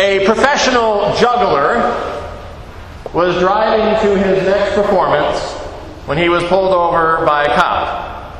A 0.00 0.24
professional 0.24 1.14
juggler 1.16 1.76
was 3.12 3.38
driving 3.38 4.00
to 4.00 4.16
his 4.16 4.42
next 4.46 4.74
performance 4.74 5.38
when 6.06 6.16
he 6.16 6.30
was 6.30 6.42
pulled 6.44 6.72
over 6.72 7.22
by 7.26 7.44
a 7.44 7.54
cop. 7.54 8.34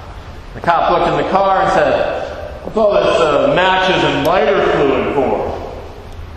The 0.54 0.62
cop 0.62 0.90
looked 0.90 1.10
in 1.10 1.22
the 1.22 1.30
car 1.30 1.60
and 1.60 1.70
said, 1.72 2.64
What's 2.64 2.78
all 2.78 2.94
this 2.94 3.04
uh, 3.04 3.52
matches 3.54 4.02
and 4.02 4.26
lighter 4.26 4.72
fluid 4.72 5.14
for? 5.14 5.76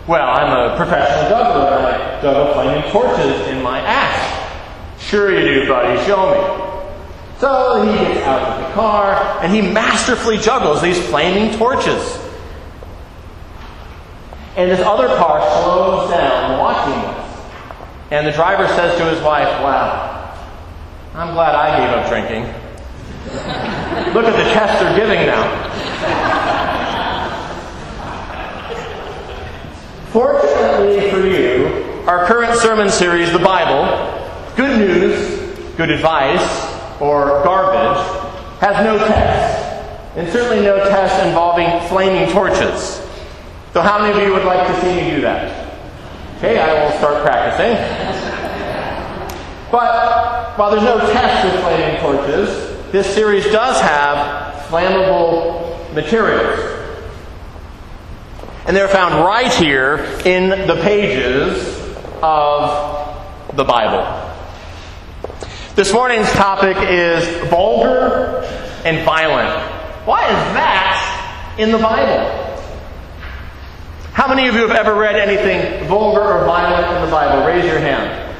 Well, 0.06 0.28
I'm 0.28 0.72
a 0.72 0.76
professional 0.76 1.30
juggler 1.30 1.78
and 1.78 1.86
I 1.86 2.20
juggle 2.20 2.52
flaming 2.52 2.90
torches 2.92 3.48
in 3.48 3.62
my 3.62 3.80
act. 3.80 5.00
Sure 5.00 5.32
you 5.32 5.62
do, 5.62 5.66
buddy. 5.66 6.04
Show 6.04 6.32
me. 6.32 7.40
So 7.40 7.82
he 7.82 7.96
gets 7.96 8.26
out 8.26 8.42
of 8.42 8.68
the 8.68 8.74
car 8.74 9.42
and 9.42 9.50
he 9.54 9.62
masterfully 9.62 10.36
juggles 10.36 10.82
these 10.82 11.02
flaming 11.06 11.56
torches. 11.56 12.23
And 14.56 14.70
this 14.70 14.80
other 14.80 15.08
car 15.16 15.40
slows 15.62 16.10
down 16.10 16.58
watching 16.60 16.94
us. 16.94 17.24
And 18.10 18.26
the 18.26 18.30
driver 18.30 18.68
says 18.68 18.96
to 18.98 19.04
his 19.06 19.20
wife, 19.22 19.48
Wow, 19.60 20.38
I'm 21.14 21.34
glad 21.34 21.54
I 21.54 21.78
gave 21.78 21.90
up 21.90 22.08
drinking. 22.08 22.44
Look 24.14 24.26
at 24.26 24.36
the 24.36 24.50
test 24.52 24.80
they're 24.80 24.96
giving 24.96 25.26
now. 25.26 25.72
Fortunately 30.12 31.10
for 31.10 31.26
you, 31.26 32.04
our 32.06 32.24
current 32.26 32.56
sermon 32.60 32.88
series, 32.88 33.32
the 33.32 33.40
Bible, 33.40 33.84
good 34.54 34.78
news, 34.78 35.76
good 35.76 35.90
advice, 35.90 37.00
or 37.00 37.42
garbage, 37.42 37.98
has 38.60 38.84
no 38.84 38.98
test. 38.98 40.16
And 40.16 40.30
certainly 40.30 40.64
no 40.64 40.76
test 40.88 41.26
involving 41.26 41.66
flaming 41.88 42.32
torches. 42.32 43.03
So, 43.74 43.82
how 43.82 43.98
many 43.98 44.16
of 44.16 44.24
you 44.24 44.32
would 44.32 44.44
like 44.44 44.68
to 44.68 44.80
see 44.82 44.94
me 44.94 45.16
do 45.16 45.20
that? 45.22 45.66
Okay, 46.36 46.60
I 46.60 46.84
will 46.84 46.96
start 46.96 47.24
practicing. 47.24 47.74
But 49.72 50.56
while 50.56 50.70
there's 50.70 50.84
no 50.84 51.00
test 51.12 51.44
with 51.44 51.60
flaming 51.60 52.00
torches, 52.00 52.92
this 52.92 53.12
series 53.12 53.44
does 53.46 53.80
have 53.80 54.62
flammable 54.66 55.92
materials. 55.92 56.60
And 58.66 58.76
they're 58.76 58.86
found 58.86 59.24
right 59.24 59.52
here 59.52 59.96
in 60.24 60.50
the 60.68 60.80
pages 60.80 61.76
of 62.22 63.56
the 63.56 63.64
Bible. 63.64 64.06
This 65.74 65.92
morning's 65.92 66.30
topic 66.30 66.76
is 66.78 67.26
vulgar 67.48 68.44
and 68.84 69.04
violent. 69.04 70.06
Why 70.06 70.26
is 70.28 70.54
that 70.54 71.56
in 71.58 71.72
the 71.72 71.78
Bible? 71.78 72.43
How 74.14 74.28
many 74.28 74.46
of 74.46 74.54
you 74.54 74.60
have 74.60 74.76
ever 74.76 74.94
read 74.94 75.16
anything 75.16 75.88
vulgar 75.88 76.22
or 76.22 76.46
violent 76.46 76.86
in 76.96 77.04
the 77.04 77.10
Bible? 77.10 77.44
Raise 77.44 77.64
your 77.64 77.80
hand. 77.80 78.32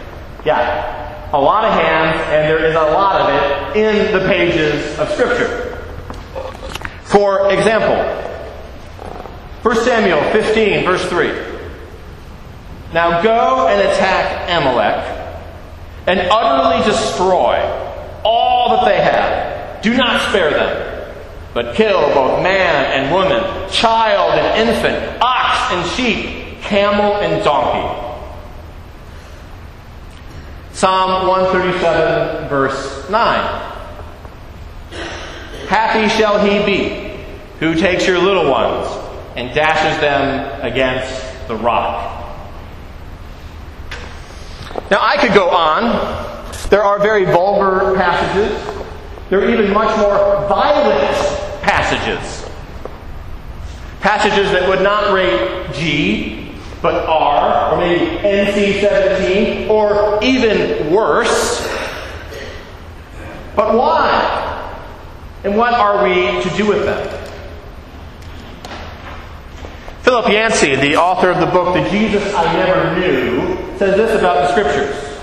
Yeah, 0.47 1.29
a 1.33 1.41
lot 1.41 1.65
of 1.65 1.73
hands, 1.73 2.17
and 2.29 2.49
there 2.49 2.65
is 2.65 2.77
a 2.77 2.93
lot 2.93 3.21
of 3.23 3.75
it 3.75 3.77
in 3.77 4.13
the 4.13 4.21
pages 4.29 4.97
of 5.01 5.11
Scripture. 5.11 5.85
For 7.03 7.51
example, 7.51 7.97
1 9.63 9.77
Samuel 9.85 10.23
15, 10.31 10.85
verse 10.85 11.05
3. 11.07 11.33
Now 12.93 13.21
go 13.21 13.67
and 13.67 13.81
attack 13.81 14.49
Amalek 14.49 15.05
and 16.07 16.21
utterly 16.31 16.85
destroy 16.89 17.59
all 18.25 18.77
that 18.77 18.85
they 18.85 19.03
have. 19.03 19.83
Do 19.83 19.97
not 19.97 20.21
spare 20.31 20.51
them 20.51 20.95
but 21.55 21.77
kill 21.77 22.01
both 22.13 22.43
man 22.43 22.85
and 22.93 23.15
woman, 23.15 23.71
child 23.71 24.33
and 24.33 24.69
infant, 24.69 25.23
ox 25.55 25.73
and 25.73 25.91
sheep, 25.91 26.61
camel 26.61 27.17
and 27.17 27.43
donkey. 27.45 28.01
Psalm 30.73 31.29
137, 31.29 32.49
verse 32.49 33.09
9. 33.09 33.71
Happy 35.69 36.09
shall 36.09 36.45
he 36.45 36.65
be 36.67 37.25
who 37.61 37.75
takes 37.75 38.07
your 38.07 38.19
little 38.19 38.51
ones 38.51 38.87
and 39.37 39.55
dashes 39.55 40.01
them 40.01 40.61
against 40.63 41.49
the 41.49 41.57
rock. 41.57 42.11
Now, 44.91 44.99
I 45.01 45.17
could 45.19 45.33
go 45.33 45.51
on. 45.51 46.45
There 46.69 46.83
are 46.83 46.99
very 46.99 47.25
vulgar 47.25 47.95
passages. 47.97 48.53
There 49.31 49.41
are 49.41 49.51
even 49.51 49.73
much 49.73 49.97
more 49.99 50.47
violent 50.49 51.63
passages. 51.63 52.44
Passages 54.05 54.53
that 54.53 54.69
would 54.69 54.83
not 54.83 55.15
rate 55.15 55.73
G, 55.73 56.53
but 56.83 57.07
R, 57.09 57.73
or 57.73 57.79
maybe 57.79 58.05
NC 58.19 58.83
17, 58.83 59.71
or 59.71 60.23
even 60.23 60.93
worse. 60.93 61.67
But 63.57 63.75
why? 63.75 64.31
And 65.43 65.57
what 65.57 65.73
are 65.73 66.05
we 66.05 66.43
to 66.43 66.51
do 66.55 66.67
with 66.67 66.85
them? 66.85 67.31
Philip 70.03 70.31
Yancey, 70.31 70.77
the 70.77 70.97
author 70.97 71.31
of 71.31 71.41
the 71.41 71.47
book 71.47 71.73
The 71.73 71.89
Jesus 71.89 72.35
I 72.35 72.53
Never 72.53 73.01
Knew, 73.01 73.57
says 73.79 73.97
this 73.97 74.19
about 74.19 74.35
the 74.35 74.53
Scriptures. 74.53 75.19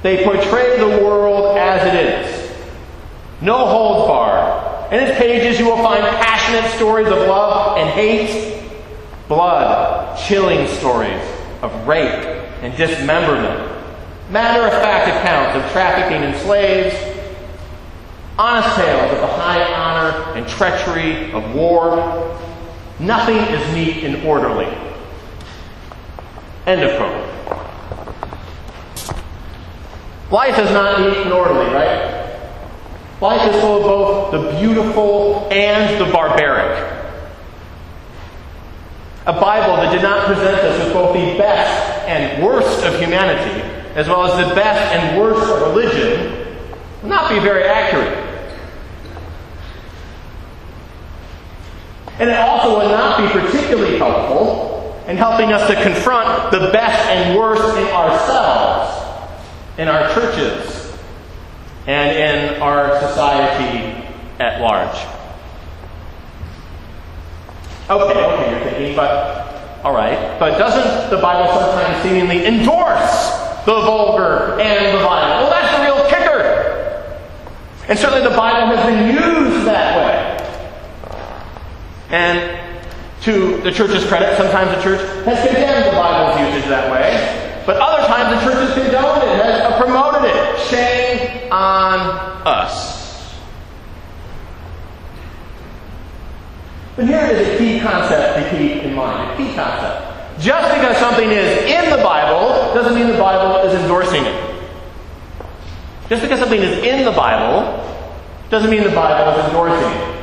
They 0.00 0.24
portray 0.24 0.78
the 0.78 1.04
world 1.04 1.58
as 1.58 1.86
it 1.86 1.94
is 1.94 2.40
no 3.42 3.66
holds 3.66 4.06
barred. 4.06 4.39
In 4.90 4.98
its 4.98 5.16
pages, 5.18 5.60
you 5.60 5.66
will 5.66 5.76
find 5.76 6.02
passionate 6.02 6.68
stories 6.72 7.06
of 7.06 7.18
love 7.18 7.78
and 7.78 7.88
hate, 7.90 8.60
blood, 9.28 10.18
chilling 10.18 10.66
stories 10.66 11.22
of 11.62 11.86
rape 11.86 12.24
and 12.62 12.76
dismemberment, 12.76 13.70
matter 14.30 14.64
of 14.64 14.72
fact 14.72 15.06
accounts 15.06 15.56
of 15.56 15.70
trafficking 15.70 16.24
in 16.24 16.34
slaves, 16.40 16.96
honest 18.36 18.74
tales 18.74 19.12
of 19.12 19.20
the 19.20 19.26
high 19.28 19.62
honor 19.74 20.34
and 20.34 20.48
treachery 20.48 21.32
of 21.34 21.54
war. 21.54 22.36
Nothing 22.98 23.36
is 23.36 23.72
neat 23.72 24.02
and 24.02 24.26
orderly. 24.26 24.66
End 26.66 26.82
of 26.82 26.96
quote. 26.96 27.30
Life 30.32 30.58
is 30.58 30.70
not 30.72 31.00
neat 31.00 31.16
and 31.18 31.32
orderly, 31.32 31.66
right? 31.72 32.19
Life 33.20 33.54
is 33.54 33.60
full 33.60 33.76
of 33.76 33.82
both 33.82 34.30
the 34.32 34.58
beautiful 34.58 35.46
and 35.50 36.00
the 36.00 36.10
barbaric. 36.10 36.90
A 39.26 39.32
Bible 39.32 39.76
that 39.76 39.92
did 39.92 40.02
not 40.02 40.24
present 40.26 40.56
us 40.56 40.82
with 40.82 40.94
both 40.94 41.12
the 41.12 41.36
best 41.36 42.08
and 42.08 42.42
worst 42.42 42.82
of 42.86 42.98
humanity, 42.98 43.60
as 43.94 44.08
well 44.08 44.24
as 44.24 44.48
the 44.48 44.54
best 44.54 44.94
and 44.94 45.20
worst 45.20 45.42
of 45.50 45.60
religion, 45.68 46.56
would 47.02 47.10
not 47.10 47.28
be 47.28 47.38
very 47.40 47.64
accurate. 47.64 48.16
And 52.18 52.30
it 52.30 52.36
also 52.36 52.78
would 52.78 52.90
not 52.90 53.18
be 53.18 53.38
particularly 53.38 53.98
helpful 53.98 54.98
in 55.08 55.18
helping 55.18 55.52
us 55.52 55.68
to 55.68 55.82
confront 55.82 56.52
the 56.52 56.70
best 56.72 57.06
and 57.10 57.38
worst 57.38 57.76
in 57.76 57.86
ourselves, 57.88 59.36
in 59.76 59.88
our 59.88 60.08
churches, 60.14 60.79
and 61.86 62.16
in 62.16 62.62
our 62.62 63.00
society 63.00 64.06
at 64.38 64.60
large. 64.60 64.96
Okay, 67.90 68.24
okay, 68.24 68.50
you're 68.52 68.60
thinking, 68.70 68.96
but, 68.96 69.82
all 69.82 69.92
right, 69.92 70.38
but 70.38 70.58
doesn't 70.58 71.10
the 71.10 71.20
Bible 71.20 71.50
sometimes 71.52 72.02
seemingly 72.02 72.46
endorse 72.46 73.30
the 73.64 73.72
vulgar 73.72 74.60
and 74.60 74.96
the 74.96 75.02
violent? 75.02 75.42
Well, 75.42 75.50
that's 75.50 75.76
the 75.76 75.82
real 75.82 76.08
kicker. 76.08 76.40
And 77.88 77.98
certainly 77.98 78.22
the 78.22 78.36
Bible 78.36 78.76
has 78.76 78.86
been 78.86 79.12
used 79.12 79.66
that 79.66 79.96
way. 79.96 80.36
And 82.10 82.60
to 83.22 83.60
the 83.62 83.72
church's 83.72 84.06
credit, 84.06 84.36
sometimes 84.36 84.70
the 84.76 84.82
church 84.82 85.00
has 85.24 85.46
condemned 85.46 85.86
the 85.86 85.96
Bible's 85.98 86.54
usage 86.54 86.68
that 86.68 86.90
way, 86.90 87.62
but 87.66 87.76
other 87.76 88.06
times 88.06 88.38
the 88.38 88.50
church 88.50 88.68
has 88.68 88.74
condoned 88.74 89.22
it, 89.24 89.44
has 89.44 89.80
promoted 89.82 90.30
it. 90.30 90.58
Shame 90.70 90.99
on 91.50 92.00
us. 92.46 93.38
But 96.96 97.06
here 97.06 97.20
is 97.20 97.48
a 97.48 97.58
key 97.58 97.80
concept 97.80 98.36
to 98.36 98.56
keep 98.56 98.82
in 98.82 98.94
mind. 98.94 99.30
A 99.30 99.36
key 99.36 99.54
concept. 99.54 100.40
Just 100.40 100.74
because 100.74 100.96
something 100.96 101.30
is 101.30 101.64
in 101.64 101.90
the 101.90 102.02
Bible 102.02 102.74
doesn't 102.74 102.94
mean 102.94 103.08
the 103.08 103.18
Bible 103.18 103.56
is 103.68 103.74
endorsing 103.80 104.24
it. 104.24 104.68
Just 106.08 106.22
because 106.22 106.40
something 106.40 106.60
is 106.60 106.78
in 106.78 107.04
the 107.04 107.12
Bible 107.12 107.86
doesn't 108.50 108.70
mean 108.70 108.82
the 108.82 108.90
Bible 108.90 109.38
is 109.38 109.46
endorsing 109.46 109.90
it. 110.00 110.20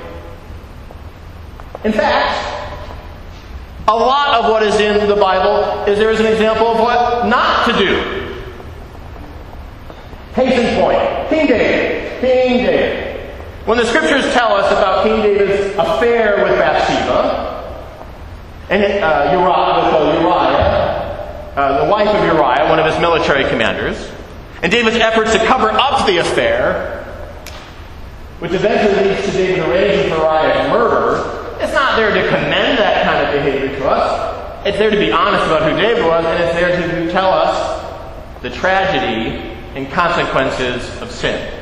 In 1.86 1.94
fact, 1.94 2.58
a 3.88 3.96
lot 3.96 4.44
of 4.44 4.52
what 4.52 4.64
is 4.64 4.80
in 4.80 5.08
the 5.08 5.16
Bible 5.16 5.86
is 5.86 5.98
there 5.98 6.12
is 6.12 6.20
an 6.20 6.26
example 6.26 6.68
of 6.68 6.80
what 6.80 7.28
not 7.28 7.66
to 7.68 7.74
do. 7.78 8.17
Case 10.38 10.54
in 10.54 10.80
point, 10.80 11.30
King 11.30 11.48
David. 11.48 12.22
King 12.22 12.64
David. 12.64 13.36
When 13.66 13.80
the 13.80 13.86
scriptures 13.86 14.32
tell 14.34 14.54
us 14.54 14.72
about 14.72 15.04
King 15.04 15.24
David's 15.24 15.76
affair 15.76 16.44
with 16.44 16.60
Bathsheba, 16.60 17.58
And 18.70 18.84
uh, 18.84 19.32
Uriah, 19.32 20.22
Uriah 20.22 20.98
uh, 21.56 21.84
the 21.84 21.92
wife 21.92 22.08
of 22.08 22.24
Uriah, 22.24 22.70
one 22.70 22.78
of 22.78 22.86
his 22.86 23.00
military 23.02 23.50
commanders, 23.50 24.12
and 24.62 24.72
David's 24.72 24.98
efforts 24.98 25.32
to 25.32 25.44
cover 25.48 25.72
up 25.72 26.06
the 26.06 26.20
affair, 26.20 27.04
which 28.38 28.52
eventually 28.52 29.10
leads 29.10 29.26
to 29.26 29.32
David 29.32 29.68
arranging 29.68 30.12
Uriah's 30.12 30.70
murder, 30.70 31.58
it's 31.60 31.74
not 31.74 31.96
there 31.96 32.14
to 32.14 32.30
commend 32.30 32.78
that 32.78 33.04
kind 33.04 33.26
of 33.26 33.44
behavior 33.44 33.76
to 33.80 33.90
us. 33.90 34.68
It's 34.68 34.78
there 34.78 34.92
to 34.92 34.98
be 34.98 35.12
honest 35.12 35.48
about 35.48 35.64
who 35.64 35.76
David 35.76 36.06
was, 36.06 36.24
and 36.26 36.44
it's 36.44 36.54
there 36.54 37.06
to 37.06 37.12
tell 37.12 37.32
us 37.32 38.42
the 38.44 38.52
tragedy 38.52 39.57
and 39.78 39.92
consequences 39.92 41.02
of 41.04 41.12
sin. 41.12 41.54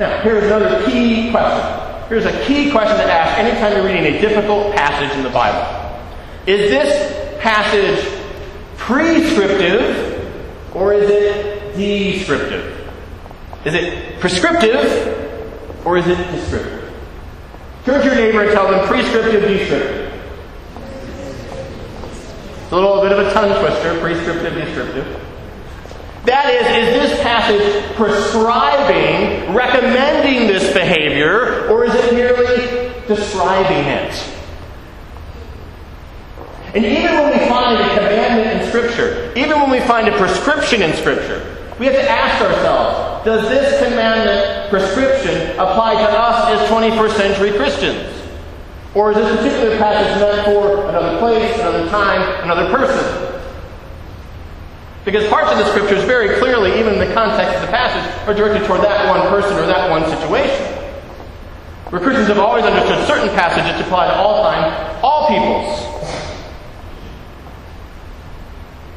Now, 0.00 0.18
here's 0.22 0.44
another 0.44 0.82
key 0.86 1.30
question. 1.30 2.08
Here's 2.08 2.24
a 2.24 2.42
key 2.46 2.70
question 2.70 2.96
to 2.96 3.04
ask 3.04 3.38
anytime 3.38 3.76
you're 3.76 3.84
reading 3.84 4.14
a 4.14 4.18
difficult 4.18 4.74
passage 4.74 5.14
in 5.18 5.22
the 5.22 5.28
Bible. 5.28 6.00
Is 6.46 6.70
this 6.70 7.42
passage 7.42 8.22
prescriptive 8.78 10.74
or 10.74 10.94
is 10.94 11.10
it 11.10 11.76
descriptive? 11.76 12.90
Is 13.66 13.74
it 13.74 14.20
prescriptive 14.20 15.84
or 15.84 15.98
is 15.98 16.06
it 16.06 16.16
descriptive? 16.30 16.94
Turn 17.84 18.00
to 18.00 18.06
your 18.06 18.14
neighbor 18.14 18.42
and 18.42 18.52
tell 18.52 18.70
them 18.70 18.86
prescriptive, 18.86 19.42
descriptive. 19.42 20.05
A 22.76 22.78
little 22.78 23.00
bit 23.00 23.10
of 23.10 23.26
a 23.26 23.32
tongue 23.32 23.58
twister, 23.58 23.98
prescriptive, 24.00 24.52
descriptive. 24.52 25.06
That 26.26 26.52
is, 26.52 26.60
is 26.60 27.10
this 27.10 27.22
passage 27.22 27.96
prescribing, 27.96 29.54
recommending 29.54 30.46
this 30.46 30.74
behavior, 30.74 31.70
or 31.70 31.86
is 31.86 31.94
it 31.94 32.12
merely 32.12 32.92
describing 33.08 33.86
it? 33.86 34.12
And 36.74 36.84
even 36.84 37.14
when 37.14 37.32
we 37.32 37.48
find 37.48 37.80
a 37.80 37.88
commandment 37.94 38.60
in 38.60 38.68
Scripture, 38.68 39.32
even 39.34 39.58
when 39.58 39.70
we 39.70 39.80
find 39.80 40.06
a 40.08 40.18
prescription 40.18 40.82
in 40.82 40.94
Scripture, 40.96 41.56
we 41.78 41.86
have 41.86 41.94
to 41.94 42.10
ask 42.10 42.42
ourselves, 42.42 43.24
does 43.24 43.48
this 43.48 43.82
commandment 43.82 44.68
prescription 44.68 45.52
apply 45.52 45.94
to 45.94 46.10
us 46.10 46.60
as 46.60 46.68
21st 46.68 47.16
century 47.16 47.52
Christians? 47.52 48.25
Or 48.96 49.10
is 49.10 49.18
this 49.18 49.36
particular 49.36 49.76
passage 49.76 50.18
meant 50.18 50.46
for 50.46 50.88
another 50.88 51.18
place, 51.18 51.54
another 51.60 51.86
time, 51.90 52.44
another 52.44 52.70
person? 52.74 53.42
Because 55.04 55.28
parts 55.28 55.52
of 55.52 55.58
the 55.58 55.70
scriptures 55.70 56.02
very 56.04 56.38
clearly, 56.38 56.80
even 56.80 56.94
in 56.94 56.98
the 56.98 57.12
context 57.12 57.54
of 57.56 57.60
the 57.60 57.68
passage, 57.68 58.26
are 58.26 58.32
directed 58.32 58.66
toward 58.66 58.80
that 58.80 59.06
one 59.06 59.28
person 59.28 59.52
or 59.58 59.66
that 59.66 59.90
one 59.90 60.08
situation. 60.08 60.64
Where 61.90 62.00
Christians 62.00 62.28
have 62.28 62.38
always 62.38 62.64
understood 62.64 63.06
certain 63.06 63.28
passages 63.36 63.78
to 63.78 63.84
apply 63.84 64.06
to 64.06 64.14
all 64.14 64.42
time, 64.42 64.98
all 65.04 65.28
peoples. 65.28 65.76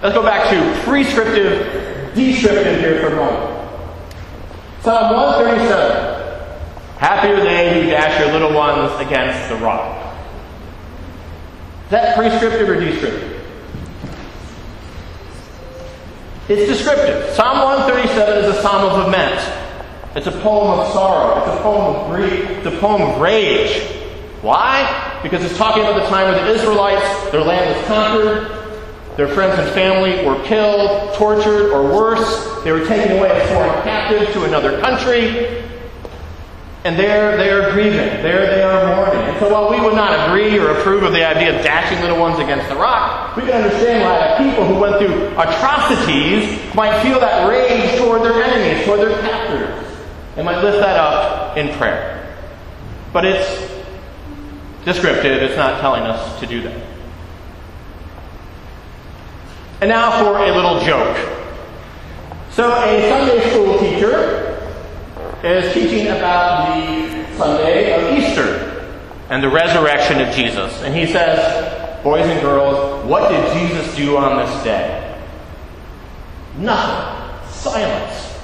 Let's 0.01 0.15
go 0.15 0.23
back 0.23 0.49
to 0.49 0.89
prescriptive, 0.89 2.15
descriptive 2.15 2.79
here 2.79 3.01
for 3.01 3.07
a 3.07 3.15
moment. 3.17 3.69
Psalm 4.81 5.13
137. 5.13 6.08
Happy 6.99 7.29
are 7.29 7.41
they 7.41 7.81
who 7.81 7.89
dash 7.89 8.19
your 8.19 8.33
little 8.33 8.53
ones 8.53 8.91
against 8.99 9.47
the 9.47 9.55
rock. 9.55 10.17
Is 11.85 11.91
that 11.91 12.17
prescriptive 12.17 12.67
or 12.67 12.77
descriptive? 12.77 13.41
It's 16.49 16.69
descriptive. 16.69 17.33
Psalm 17.35 17.59
137 17.59 18.43
is 18.43 18.57
a 18.57 18.61
psalm 18.61 18.91
of 18.91 19.05
lament. 19.05 19.39
It's 20.13 20.27
a 20.27 20.31
poem 20.41 20.77
of 20.77 20.91
sorrow. 20.91 21.39
It's 21.39 21.57
a 21.57 21.63
poem 21.63 21.95
of 21.95 22.09
grief. 22.09 22.49
It's 22.49 22.67
a 22.67 22.77
poem 22.81 23.01
of 23.01 23.21
rage. 23.21 23.81
Why? 24.41 25.19
Because 25.23 25.41
it's 25.45 25.57
talking 25.57 25.83
about 25.83 26.01
the 26.01 26.07
time 26.09 26.33
where 26.33 26.43
the 26.43 26.51
Israelites, 26.51 27.31
their 27.31 27.43
land 27.43 27.77
was 27.77 27.85
conquered, 27.87 29.15
their 29.15 29.29
friends 29.29 29.57
and 29.57 29.69
family 29.71 30.25
were 30.25 30.43
killed, 30.43 31.13
tortured, 31.15 31.71
or 31.71 31.83
worse. 31.83 32.63
They 32.65 32.73
were 32.73 32.85
taken 32.85 33.17
away 33.17 33.29
as 33.29 33.49
foreign 33.51 33.83
captives 33.83 34.33
to 34.33 34.43
another 34.43 34.81
country. 34.81 35.63
And 36.85 36.97
there 36.97 37.35
they 37.35 37.49
are 37.49 37.71
grieving. 37.71 38.23
There 38.23 38.45
they 38.45 38.63
are 38.63 38.95
mourning. 38.95 39.21
And 39.21 39.37
so 39.39 39.51
while 39.51 39.69
we 39.69 39.81
would 39.81 39.95
not 39.95 40.29
agree 40.29 40.57
or 40.57 40.71
approve 40.71 41.03
of 41.03 41.11
the 41.11 41.27
idea 41.27 41.57
of 41.57 41.63
dashing 41.63 41.99
little 41.99 42.17
ones 42.17 42.39
against 42.39 42.69
the 42.69 42.75
rock, 42.75 43.35
we 43.35 43.43
can 43.43 43.63
understand 43.63 44.03
why 44.03 44.49
people 44.49 44.65
who 44.65 44.79
went 44.79 44.97
through 44.97 45.27
atrocities 45.37 46.73
might 46.73 47.01
feel 47.01 47.19
that 47.19 47.49
rage 47.49 47.99
toward 47.99 48.21
their 48.23 48.41
enemies, 48.41 48.85
toward 48.85 49.01
their 49.01 49.19
captors. 49.21 49.87
and 50.37 50.45
might 50.45 50.63
lift 50.63 50.79
that 50.79 50.97
up 50.97 51.57
in 51.57 51.67
prayer. 51.75 52.33
But 53.11 53.25
it's 53.25 53.69
descriptive. 54.85 55.43
It's 55.43 55.57
not 55.57 55.81
telling 55.81 56.03
us 56.03 56.39
to 56.39 56.47
do 56.47 56.61
that. 56.61 56.81
And 59.81 59.89
now 59.89 60.23
for 60.23 60.37
a 60.37 60.55
little 60.55 60.79
joke. 60.79 61.17
So 62.51 62.71
a 62.71 63.09
Sunday 63.09 63.49
school 63.49 63.79
teacher 63.79 64.48
is 65.43 65.73
teaching 65.73 66.07
about 66.07 66.75
the 66.75 67.37
Sunday 67.37 67.93
of 67.93 68.17
Easter 68.17 68.97
and 69.29 69.43
the 69.43 69.49
resurrection 69.49 70.19
of 70.21 70.33
Jesus. 70.35 70.81
And 70.81 70.95
he 70.95 71.05
says, 71.05 72.03
Boys 72.03 72.25
and 72.25 72.41
girls, 72.41 73.05
what 73.05 73.29
did 73.29 73.53
Jesus 73.53 73.95
do 73.95 74.17
on 74.17 74.37
this 74.37 74.63
day? 74.63 75.05
Nothing. 76.57 77.49
Silence. 77.49 78.37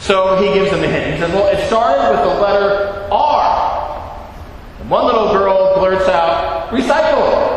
So 0.00 0.36
he 0.36 0.52
gives 0.54 0.70
them 0.70 0.82
a 0.82 0.88
hint. 0.88 1.14
He 1.14 1.20
says, 1.20 1.32
Well, 1.32 1.48
it 1.48 1.66
started 1.66 2.10
with 2.10 2.20
the 2.20 2.40
letter 2.40 3.08
R. 3.10 4.28
And 4.80 4.90
one 4.90 5.06
little 5.06 5.32
girl 5.32 5.74
blurts 5.78 6.08
out, 6.08 6.70
Recycle. 6.70 7.56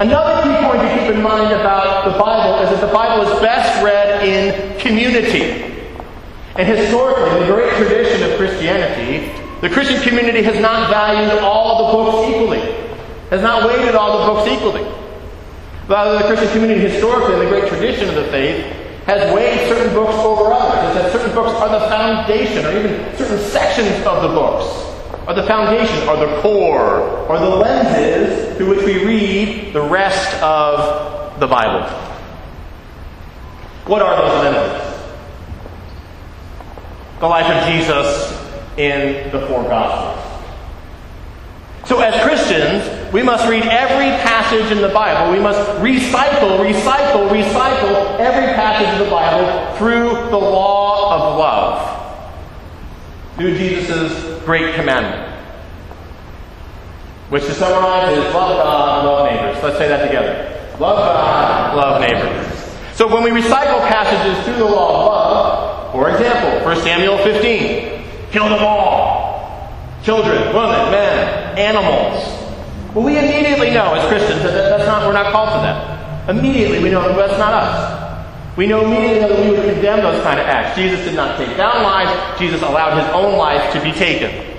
Another 0.00 0.42
key 0.42 0.66
point 0.66 0.80
to 0.80 0.98
keep 0.98 1.14
in 1.14 1.22
mind 1.22 1.52
about 1.52 1.89
the 2.04 2.18
Bible 2.18 2.62
is 2.62 2.70
that 2.70 2.86
the 2.86 2.92
Bible 2.92 3.26
is 3.26 3.40
best 3.40 3.82
read 3.82 4.24
in 4.24 4.78
community. 4.80 5.64
And 6.56 6.66
historically, 6.66 7.30
in 7.30 7.46
the 7.46 7.52
great 7.54 7.72
tradition 7.76 8.30
of 8.30 8.36
Christianity, 8.36 9.32
the 9.60 9.68
Christian 9.68 10.00
community 10.02 10.42
has 10.42 10.60
not 10.60 10.90
valued 10.90 11.42
all 11.42 11.86
the 11.86 11.92
books 11.92 12.28
equally, 12.28 12.60
has 13.30 13.42
not 13.42 13.68
weighted 13.68 13.94
all 13.94 14.18
the 14.20 14.32
books 14.32 14.50
equally. 14.50 14.84
Rather, 15.88 16.18
the 16.18 16.24
Christian 16.24 16.50
community 16.52 16.80
historically, 16.80 17.34
in 17.34 17.40
the 17.40 17.48
great 17.48 17.68
tradition 17.68 18.08
of 18.08 18.14
the 18.14 18.24
faith, 18.30 18.64
has 19.06 19.34
weighed 19.34 19.68
certain 19.68 19.92
books 19.92 20.14
over 20.14 20.52
others. 20.52 20.96
It 20.96 21.02
said 21.02 21.12
certain 21.12 21.34
books 21.34 21.52
are 21.60 21.68
the 21.68 21.86
foundation, 21.88 22.64
or 22.64 22.78
even 22.78 23.16
certain 23.16 23.38
sections 23.38 24.06
of 24.06 24.22
the 24.22 24.28
books 24.28 24.90
are 25.26 25.34
the 25.34 25.46
foundation, 25.46 26.08
are 26.08 26.16
the 26.16 26.40
core, 26.40 27.28
are 27.28 27.38
the 27.38 27.48
lenses 27.48 28.56
through 28.56 28.76
which 28.76 28.84
we 28.84 29.04
read 29.04 29.72
the 29.72 29.82
rest 29.82 30.34
of 30.42 31.19
the 31.40 31.46
Bible. 31.46 31.88
What 33.86 34.02
are 34.02 34.14
those 34.14 34.44
lenses? 34.44 35.00
The 37.18 37.26
life 37.26 37.46
of 37.46 37.68
Jesus 37.72 38.30
in 38.76 39.30
the 39.32 39.46
four 39.46 39.62
Gospels. 39.64 40.26
So, 41.86 42.00
as 42.00 42.22
Christians, 42.22 43.12
we 43.12 43.22
must 43.22 43.48
read 43.48 43.64
every 43.64 44.10
passage 44.22 44.70
in 44.70 44.82
the 44.82 44.90
Bible. 44.90 45.32
We 45.32 45.40
must 45.40 45.58
recycle, 45.80 46.58
recycle, 46.60 47.28
recycle 47.30 48.20
every 48.20 48.54
passage 48.54 49.00
of 49.00 49.06
the 49.06 49.10
Bible 49.10 49.76
through 49.76 50.30
the 50.30 50.36
law 50.36 51.14
of 51.14 51.38
love. 51.38 51.96
Through 53.36 53.56
Jesus' 53.56 54.44
great 54.44 54.74
commandment. 54.74 55.38
Which 57.30 57.44
to 57.44 57.54
summarize 57.54 58.16
is 58.16 58.34
love 58.34 58.56
God, 58.62 58.98
and 58.98 59.08
love 59.08 59.30
neighbors. 59.30 59.62
Let's 59.62 59.78
say 59.78 59.88
that 59.88 60.06
together. 60.06 60.59
Love 60.80 60.96
God, 60.96 61.76
love 61.76 62.00
neighbors. 62.00 62.46
So 62.96 63.06
when 63.06 63.22
we 63.22 63.38
recycle 63.38 63.86
passages 63.86 64.42
through 64.46 64.56
the 64.56 64.64
law 64.64 65.00
of 65.00 65.06
love, 65.06 65.92
for 65.92 66.08
example, 66.08 66.64
1 66.64 66.76
Samuel 66.80 67.18
15, 67.18 68.02
kill 68.30 68.48
them 68.48 68.64
all. 68.64 69.68
Children, 70.02 70.38
women, 70.54 70.90
men, 70.90 71.58
animals. 71.58 72.24
Well, 72.94 73.04
we 73.04 73.18
immediately 73.18 73.70
know 73.70 73.92
as 73.92 74.08
Christians 74.08 74.42
that 74.42 74.54
that's 74.54 74.86
not, 74.86 75.06
we're 75.06 75.12
not 75.12 75.30
called 75.30 75.50
to 75.50 75.60
that. 75.60 76.30
Immediately 76.30 76.82
we 76.82 76.90
know 76.90 77.06
that 77.06 77.14
that's 77.14 77.38
not 77.38 77.52
us. 77.52 78.56
We 78.56 78.66
know 78.66 78.82
immediately 78.82 79.20
that 79.20 79.38
we 79.38 79.50
would 79.50 79.74
condemn 79.74 80.00
those 80.00 80.22
kind 80.22 80.40
of 80.40 80.46
acts. 80.46 80.78
Jesus 80.78 81.04
did 81.04 81.14
not 81.14 81.36
take 81.36 81.58
down 81.58 81.82
lives. 81.82 82.38
Jesus 82.38 82.62
allowed 82.62 82.98
his 82.98 83.08
own 83.12 83.36
life 83.36 83.70
to 83.74 83.82
be 83.82 83.92
taken. 83.92 84.56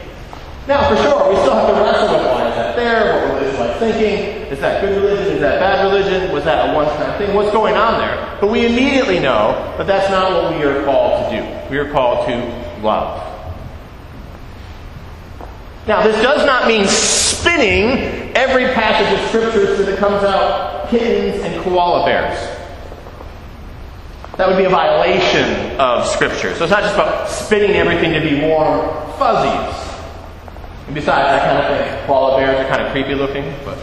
Now, 0.67 0.87
for 0.87 0.95
sure, 0.97 1.29
we 1.29 1.35
still 1.37 1.55
have 1.55 1.67
to 1.67 1.81
wrestle 1.81 2.15
with 2.15 2.27
why 2.27 2.47
is 2.47 2.55
that 2.55 2.75
there? 2.75 3.33
What 3.33 3.41
was 3.41 3.79
thinking? 3.79 4.40
Is 4.51 4.59
that 4.59 4.81
good 4.81 5.01
religion? 5.01 5.35
Is 5.35 5.39
that 5.39 5.61
bad 5.61 5.85
religion? 5.85 6.29
Was 6.33 6.43
that 6.43 6.69
a 6.69 6.75
one-time 6.75 7.17
thing? 7.17 7.33
What's 7.33 7.51
going 7.51 7.77
on 7.77 8.01
there? 8.01 8.37
But 8.41 8.51
we 8.51 8.65
immediately 8.65 9.17
know 9.17 9.53
that 9.77 9.87
that's 9.87 10.11
not 10.11 10.31
what 10.31 10.57
we 10.57 10.63
are 10.65 10.83
called 10.83 11.31
to 11.31 11.37
do. 11.37 11.69
We 11.71 11.77
are 11.77 11.89
called 11.89 12.27
to 12.27 12.35
love. 12.83 13.29
Now, 15.87 16.03
this 16.03 16.21
does 16.21 16.45
not 16.45 16.67
mean 16.67 16.85
spinning 16.85 18.35
every 18.35 18.65
passage 18.73 19.17
of 19.17 19.29
Scripture 19.29 19.77
so 19.77 19.83
that 19.83 19.93
it 19.93 19.97
comes 19.97 20.21
out 20.25 20.89
kittens 20.89 21.41
and 21.43 21.63
koala 21.63 22.05
bears. 22.05 22.37
That 24.35 24.49
would 24.49 24.57
be 24.57 24.65
a 24.65 24.69
violation 24.69 25.79
of 25.79 26.05
Scripture. 26.05 26.53
So 26.55 26.65
it's 26.65 26.71
not 26.71 26.81
just 26.83 26.95
about 26.95 27.29
spinning 27.29 27.71
everything 27.77 28.11
to 28.13 28.19
be 28.19 28.41
warm 28.41 28.81
fuzzies. 29.17 29.93
And 30.87 30.93
besides, 30.93 31.29
I 31.29 31.39
kind 31.39 31.57
of 31.57 31.87
think 31.87 32.05
koala 32.05 32.37
bears 32.37 32.59
are 32.59 32.67
kind 32.67 32.85
of 32.85 32.91
creepy 32.91 33.15
looking. 33.15 33.55
But 33.63 33.77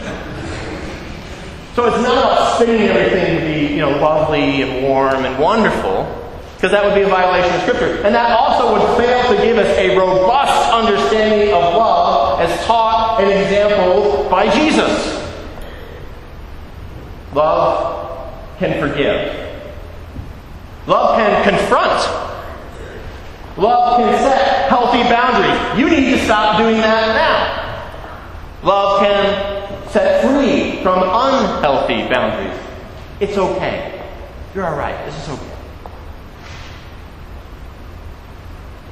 so 1.75 1.85
it's 1.85 2.03
not 2.03 2.17
about 2.17 2.55
spinning 2.55 2.87
everything 2.87 3.39
to 3.39 3.45
be, 3.45 3.73
you 3.73 3.79
know, 3.79 3.91
lovely 3.91 4.61
and 4.61 4.83
warm 4.83 5.25
and 5.25 5.37
wonderful, 5.39 6.07
because 6.55 6.71
that 6.71 6.83
would 6.83 6.95
be 6.95 7.01
a 7.01 7.07
violation 7.07 7.53
of 7.55 7.61
Scripture. 7.61 8.03
And 8.03 8.13
that 8.13 8.31
also 8.31 8.73
would 8.73 8.97
fail 8.97 9.21
to 9.33 9.41
give 9.41 9.57
us 9.57 9.77
a 9.77 9.97
robust 9.97 10.73
understanding 10.73 11.53
of 11.53 11.73
love 11.75 12.41
as 12.41 12.65
taught 12.65 13.21
and 13.21 13.31
exampled 13.31 14.29
by 14.29 14.53
Jesus. 14.53 15.17
Love 17.33 18.33
can 18.57 18.79
forgive. 18.81 19.35
Love 20.87 21.15
can 21.17 21.43
confront. 21.43 21.99
Love 23.57 23.97
can 23.97 24.17
set 24.19 24.69
healthy 24.69 25.03
boundaries. 25.03 25.79
You 25.79 25.89
need 25.89 26.11
to 26.11 26.25
stop 26.25 26.57
doing 26.57 26.77
that 26.77 27.15
now. 27.15 28.67
Love 28.67 29.01
can 29.01 29.58
set 29.91 30.21
free 30.21 30.81
from 30.83 30.99
unhealthy 31.03 32.07
boundaries. 32.07 32.59
It's 33.19 33.37
okay. 33.37 34.07
You're 34.53 34.65
all 34.65 34.77
right. 34.77 35.05
This 35.05 35.15
is 35.23 35.29
okay. 35.29 35.55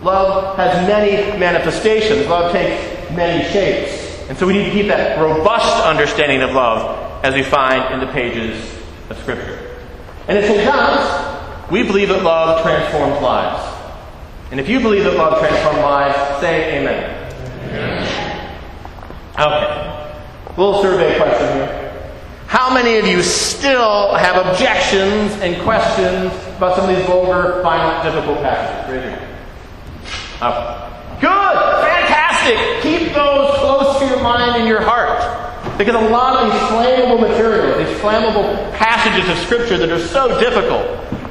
Love 0.01 0.57
has 0.57 0.87
many 0.87 1.37
manifestations. 1.39 2.27
Love 2.27 2.51
takes 2.51 3.11
many 3.11 3.43
shapes. 3.51 4.29
And 4.29 4.37
so 4.37 4.45
we 4.45 4.53
need 4.53 4.65
to 4.65 4.71
keep 4.71 4.87
that 4.87 5.19
robust 5.19 5.85
understanding 5.85 6.41
of 6.41 6.51
love 6.51 7.23
as 7.23 7.33
we 7.33 7.43
find 7.43 7.93
in 7.93 7.99
the 7.99 8.11
pages 8.13 8.61
of 9.09 9.17
Scripture. 9.19 9.75
And 10.27 10.37
at 10.37 10.43
St. 10.43 10.63
John's, 10.63 11.71
we 11.71 11.83
believe 11.83 12.09
that 12.09 12.23
love 12.23 12.61
transforms 12.61 13.21
lives. 13.21 13.63
And 14.51 14.59
if 14.59 14.69
you 14.69 14.79
believe 14.79 15.03
that 15.05 15.15
love 15.15 15.39
transforms 15.39 15.79
lives, 15.79 16.41
say 16.41 16.79
amen. 16.79 17.33
amen. 17.69 18.07
Okay. 19.39 19.86
Little 20.57 20.81
survey 20.81 21.15
question 21.17 21.53
here. 21.55 21.93
How 22.47 22.73
many 22.73 22.97
of 22.97 23.05
you 23.05 23.21
still 23.21 24.15
have 24.15 24.43
objections 24.43 25.31
and 25.33 25.61
questions 25.61 26.33
about 26.57 26.75
some 26.75 26.89
of 26.89 26.95
these 26.95 27.05
vulgar, 27.05 27.61
violent, 27.61 28.03
difficult 28.03 28.41
passages? 28.41 28.91
Raise 28.91 29.03
your 29.03 29.11
hand. 29.11 29.35
Okay. 30.41 31.21
Good! 31.21 31.57
Fantastic! 31.85 32.57
Keep 32.81 33.13
those 33.13 33.53
close 33.59 33.99
to 33.99 34.07
your 34.07 34.23
mind 34.23 34.55
and 34.55 34.67
your 34.67 34.81
heart. 34.81 35.77
Because 35.77 35.93
a 35.93 36.09
lot 36.09 36.43
of 36.43 36.51
these 36.51 36.61
flammable 36.61 37.21
materials, 37.21 37.77
these 37.77 37.99
flammable 37.99 38.73
passages 38.73 39.29
of 39.29 39.37
Scripture 39.45 39.77
that 39.77 39.91
are 39.91 39.99
so 39.99 40.39
difficult, 40.39 40.87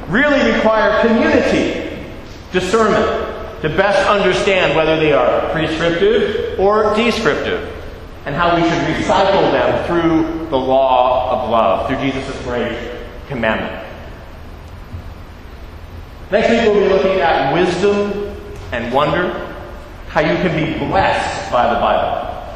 really 0.07 0.53
require 0.53 1.01
community 1.05 2.01
discernment 2.53 3.61
to 3.61 3.67
best 3.75 4.07
understand 4.07 4.73
whether 4.77 4.97
they 4.97 5.11
are 5.11 5.51
prescriptive 5.51 6.57
or 6.57 6.95
descriptive, 6.95 7.76
and 8.27 8.35
how 8.35 8.57
we 8.57 8.61
should 8.61 8.83
recycle 8.93 9.53
them 9.53 9.87
through 9.87 10.49
the 10.49 10.57
law 10.57 11.31
of 11.31 11.49
love, 11.49 11.87
through 11.87 11.97
Jesus' 12.01 12.43
great 12.43 12.77
commandment. 13.29 13.87
Next 16.29 16.49
week 16.49 16.61
we'll 16.63 16.73
be 16.73 16.89
looking 16.89 17.21
at 17.21 17.53
wisdom 17.53 18.35
and 18.73 18.93
wonder, 18.93 19.31
how 20.09 20.19
you 20.19 20.35
can 20.45 20.53
be 20.53 20.77
blessed 20.77 21.49
by 21.53 21.73
the 21.73 21.79
Bible. 21.79 22.53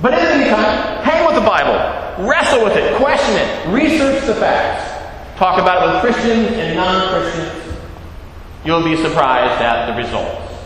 But 0.00 0.14
in 0.14 0.24
the 0.24 0.44
meantime, 0.46 1.04
hang 1.04 1.24
with 1.24 1.36
the 1.36 1.48
Bible, 1.48 2.26
wrestle 2.26 2.64
with 2.64 2.76
it, 2.76 2.96
question 2.96 3.36
it, 3.36 3.72
research 3.72 4.26
the 4.26 4.34
facts, 4.34 5.38
talk 5.38 5.60
about 5.60 5.80
it 5.80 5.92
with 5.92 6.12
Christians 6.12 6.48
and 6.58 6.76
non 6.76 7.08
Christians. 7.08 7.76
You'll 8.64 8.82
be 8.82 8.96
surprised 8.96 9.62
at 9.62 9.86
the 9.86 10.02
results. 10.02 10.58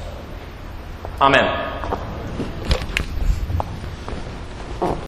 Amen. 1.20 1.65
people 4.86 4.96